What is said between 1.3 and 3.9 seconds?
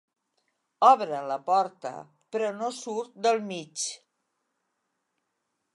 la porta, però no surt del mig.